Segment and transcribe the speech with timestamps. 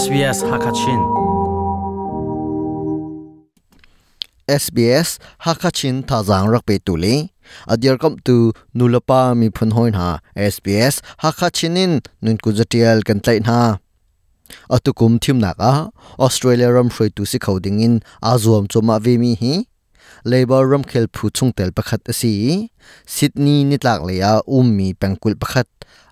[0.00, 1.00] SBS Hakachin
[4.48, 5.08] SBS
[5.44, 7.28] Hakachin thazang rakpe tuli
[7.68, 8.36] adir kam tu
[8.72, 10.10] nulapa mi phun hoin ha
[10.52, 11.92] SBS Hakachinin
[12.24, 13.58] nun kuzatial kan tlai na
[14.76, 15.72] atukum thim naka
[16.16, 17.94] Australia ram hroi tu si khoding in
[18.32, 19.54] azuam choma ve mi hi
[20.24, 22.32] labor ram khel phu chung tel pakhat asi
[23.14, 25.68] Sydney nitlak leya ummi pengkul pakhat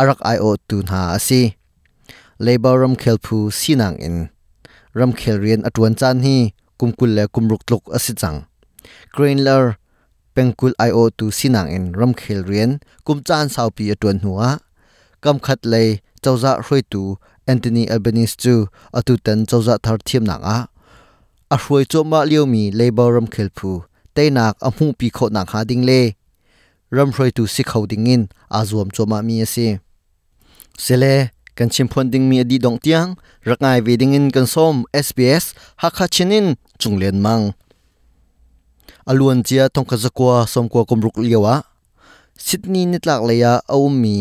[0.00, 1.42] arak io tu na asi
[2.46, 4.16] labor ram khel phu sinang in
[4.98, 6.36] ram khel rian atwan chan hi
[6.78, 8.38] kumkul le kumruk tluk asi chang
[9.14, 9.64] grainler
[10.34, 12.70] pengkul io tu sinang in ram khel rian
[13.04, 14.48] kum chan sau pi atwan huwa
[15.22, 15.82] kam khat le
[16.22, 17.02] chawza hroi tu
[17.52, 18.54] Anthony Albanese chu
[18.98, 20.58] atu tan chawza thar thiam nang a
[21.54, 23.70] a hruai cho ma liomi labor ram khel phu
[24.14, 26.00] teinak a hmu pi kho nak ha ding le
[26.96, 28.22] ram hroi tu si khau ding in
[28.58, 29.66] azuam cho ma mi ase
[30.84, 31.14] sele
[31.58, 33.06] กันชิมพวนดิงมีอดีดงเตียง
[33.48, 34.74] รักนายวีดิงอินกันส้ม
[35.06, 35.44] SBS
[35.82, 36.46] ฮักฮัชินิน
[36.80, 37.40] จุงเลียนมัง
[39.08, 41.56] อลวนเจียทงกสกัวสมกัวกมรุกเลียวะ
[42.44, 44.16] ซิดนีย์นิตลักเลยาเอามี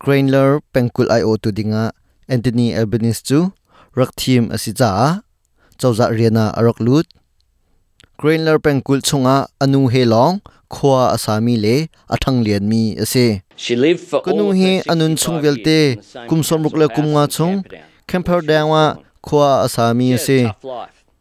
[0.00, 1.84] เกรนเลอร์เป็นคุลไอโอตูดิงะ
[2.28, 3.38] แอนโทนีเอลเบนิสจู
[3.98, 4.92] รักทีมอสิจ้า
[5.78, 7.04] เจ้าจะเรียนาอารักลูด
[8.16, 10.32] เกรนเลอร์เป็นคุลชงะอนูเฮลอง
[10.74, 11.76] khwa asami le
[12.14, 13.26] athang lian mi ase.
[14.24, 15.78] Kanu hi anun chung velte
[16.28, 17.54] kumsom ruk le kumnga chung
[18.08, 18.84] kemper dangwa
[19.26, 20.38] khwa asami ase.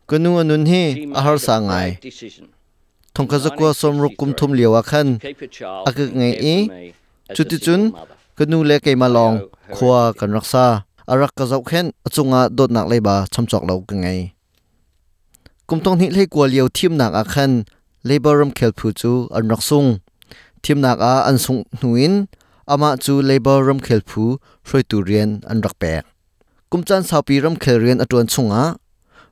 [0.09, 0.83] kanu anun hi
[1.19, 1.89] ahar sa ngai.
[3.13, 5.07] thongka zakwa somruk kumthum liawa khan.
[5.87, 6.55] akak ngai e
[7.35, 7.81] chuti chun
[8.37, 9.35] kanu le keima long
[9.75, 10.65] khwa kan raksa
[11.11, 14.21] arak ka zau khen achunga dot nak leba chamchok lo ka ngai.
[15.67, 17.23] Kumtong ni le kwal yau thim nak a
[18.07, 19.89] laborum labor chu an rak sung
[21.11, 22.13] a an sung nuin
[22.67, 24.23] ama chu labor khelphu khel phu
[24.67, 25.75] hroi tu rian an rak
[26.71, 28.63] kumchan saupi ram khel rian atun chunga.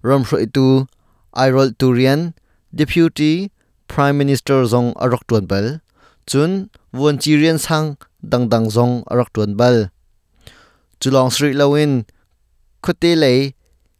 [0.03, 0.87] Ram hroi tu,
[1.35, 2.33] airol turian
[2.75, 3.51] deputy
[3.87, 5.79] prime minister zong arok tuan bal.
[6.29, 6.51] Chun
[6.91, 7.95] won chi rian sang,
[8.31, 9.91] dang dang zong arok tuan bal.
[10.99, 12.03] Chulong sri lawin
[12.83, 13.39] khote lei,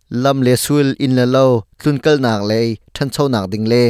[0.10, 1.46] lam le sul in la lo
[1.80, 2.60] tlun kal nak le
[2.96, 3.84] than chho nak ding le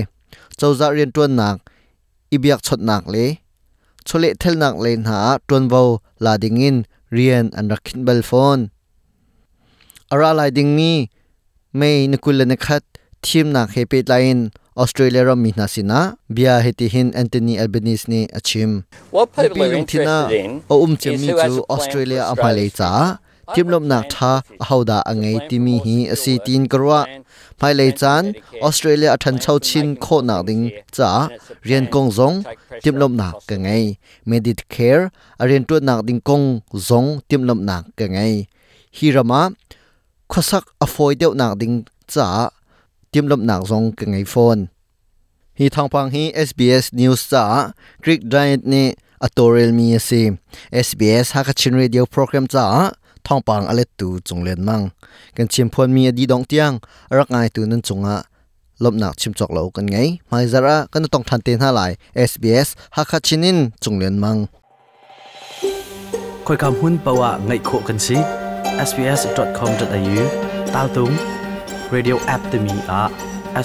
[0.60, 1.58] chawza rian tuan nak
[2.36, 3.26] ibyak chot nak le.
[4.08, 6.78] Chole thel nak le na tuan vo la ding in
[7.16, 8.62] rian an rakhin bal phone.
[10.12, 10.92] Ara lai ding mi
[11.80, 12.84] mei nikul ne khat
[13.24, 16.00] thim nak he pe lain Australia ram mi nasina
[16.36, 18.72] bia heti hin Anthony Albanese ni achim
[19.12, 22.74] What people are interested in o um chem is mi who has chu Australia Australia's
[22.80, 22.94] cha.
[23.56, 24.34] Timlom nak tha
[24.70, 27.02] hauda angai timi hi asi tin karwa
[27.60, 28.34] phai lei chan,
[28.68, 30.64] Australia athan chau chin kho na ding
[30.96, 31.12] cha,
[31.68, 32.38] rian kong zong
[32.84, 33.98] timlom nak ka ngai,
[34.30, 35.12] Medicare
[35.42, 36.46] arian tu nak ding kong
[36.88, 38.48] zong timlom nak ka ngai,
[38.98, 39.42] hirama,
[40.32, 41.76] khosak afoi deuh nak ding
[42.08, 42.50] cha
[43.12, 44.62] timlom nak zong ka ngai phone.
[45.60, 50.40] Hi thangpang hi SBS News cha, Greek Giant ni atorel mi ase
[50.72, 52.96] SBS Hakachin Radio program cha
[53.28, 54.82] ท่องปังอะไรตูจงเล่นมั่ง
[55.38, 56.72] กันชิมพวนมีอดีดองเตียง
[57.18, 58.18] รักไงตูนั้นจงอะ
[58.84, 59.98] ลบหนักชิมจอกเหลากันไง
[60.28, 61.92] ไม่จระก็ต้องทันเตนหาไหลาย
[62.30, 64.38] SBS ฮักคาชินินจงเล่นมัง
[66.46, 68.18] คอยคำหุ้นปะวะไงโคกันสิ
[68.88, 70.24] sbs.com.au
[70.74, 71.12] ตาตุง
[71.94, 73.04] radio app ตมีอะ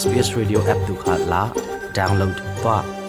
[0.01, 1.43] SBS radio app ดูขาดละ
[1.97, 2.33] ดาวน์โหลด
[2.65, 3.04] ตัว